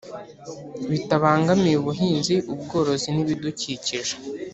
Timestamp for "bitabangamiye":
0.89-1.75